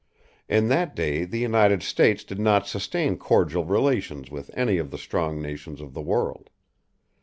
[0.49, 4.97] In that day the United States did not sustain cordial relations with any of the
[4.97, 6.49] strong nations of the world.